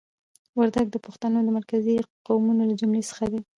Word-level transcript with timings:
وردګ 0.57 0.87
د 0.91 0.97
پښتنو 1.05 1.39
د 1.45 1.49
مرکزي 1.57 1.93
قومونو 2.27 2.61
له 2.69 2.75
جملې 2.81 3.03
څخه 3.09 3.25
دي. 3.31 3.41